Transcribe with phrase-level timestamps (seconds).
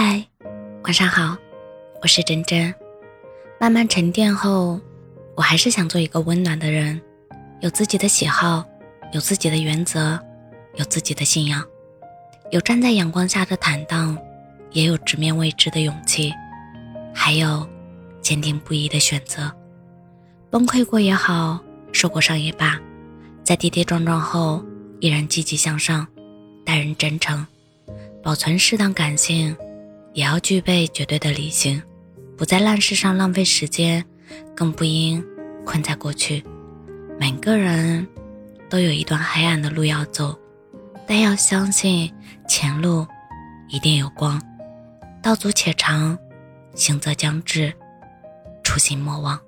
[0.00, 0.24] 嗨，
[0.84, 1.36] 晚上好，
[2.00, 2.72] 我是真真。
[3.58, 4.80] 慢慢沉淀后，
[5.34, 7.02] 我还是想做一个温暖的人，
[7.62, 8.64] 有自己的喜好，
[9.12, 10.16] 有自己的原则，
[10.76, 11.64] 有自己的信仰，
[12.52, 14.16] 有站在阳光下的坦荡，
[14.70, 16.32] 也有直面未知的勇气，
[17.12, 17.68] 还有
[18.22, 19.52] 坚定不移的选择。
[20.48, 21.58] 崩溃过也好，
[21.90, 22.78] 受过伤也罢，
[23.42, 24.64] 在跌跌撞撞后，
[25.00, 26.06] 依然积极向上，
[26.64, 27.44] 待人真诚，
[28.22, 29.56] 保存适当感性。
[30.18, 31.80] 也要具备绝对的理性，
[32.36, 34.04] 不在烂事上浪费时间，
[34.52, 35.24] 更不应
[35.64, 36.42] 困在过去。
[37.20, 38.04] 每个人
[38.68, 40.36] 都有一段黑暗的路要走，
[41.06, 42.12] 但要相信
[42.48, 43.06] 前路
[43.68, 44.42] 一定有光。
[45.22, 46.18] 道阻且长，
[46.74, 47.72] 行则将至，
[48.64, 49.40] 初心莫忘。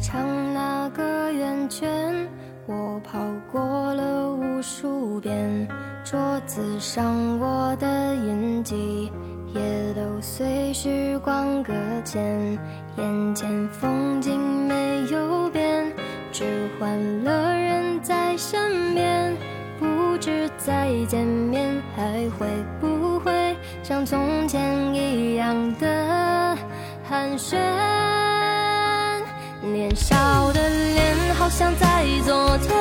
[0.00, 2.26] 唱那个圆圈，
[2.66, 3.18] 我跑
[3.52, 5.68] 过了无数遍。
[6.02, 9.12] 桌子上我的印记，
[9.54, 12.58] 也都随时光搁浅。
[12.96, 15.92] 眼前风景没有变，
[16.32, 16.44] 只
[16.78, 19.36] 换了人在身边。
[19.78, 22.02] 不知再见面还
[22.38, 22.46] 会
[22.80, 26.56] 不会像从前一样的
[27.04, 27.99] 寒暄。
[29.62, 32.74] 年少的脸，好像在昨天。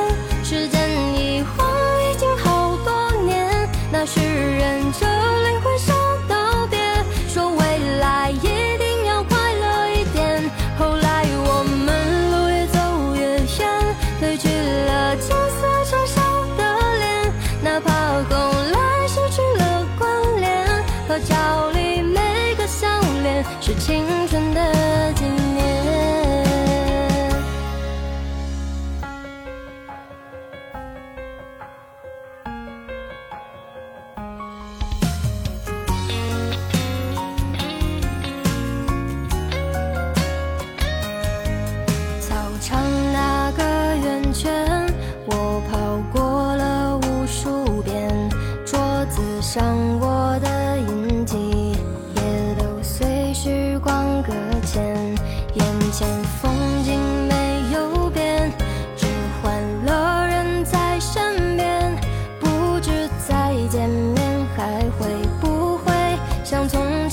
[0.44, 0.80] 时间
[1.16, 1.68] 一晃，
[2.04, 3.48] 已经好多年。
[3.92, 5.06] 那时忍着
[5.44, 5.94] 灵魂说
[6.28, 6.80] 道别，
[7.28, 10.42] 说未来一定要快乐一点。
[10.78, 12.80] 后来我们路越走
[13.16, 16.22] 越远，褪去了青涩成熟
[16.58, 16.64] 的
[16.98, 20.66] 脸，哪怕后来失去了关联，
[21.08, 22.88] 合照里每个笑
[23.22, 24.06] 脸是青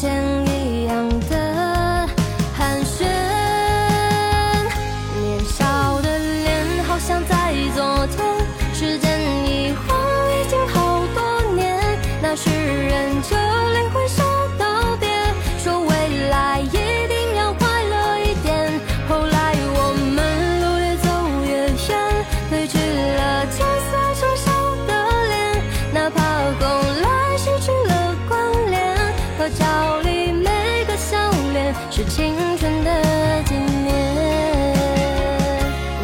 [0.06, 1.35] 前一样的
[32.08, 33.94] 青春的纪念。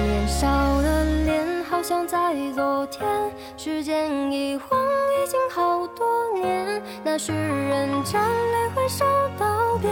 [0.04, 0.46] 年少
[0.82, 2.18] 的脸，好像在
[2.54, 3.08] 昨天，
[3.56, 4.78] 时间一晃。
[5.22, 6.04] 已经好多
[6.34, 9.04] 年，那时人站泪挥手
[9.38, 9.88] 道别，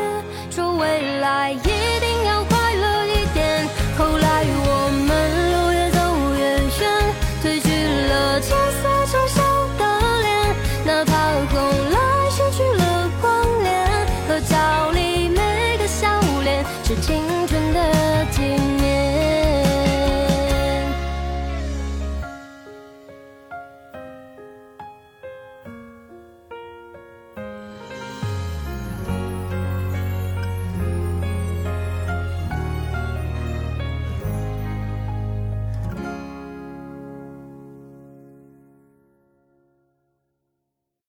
[0.50, 2.09] 说未来一定。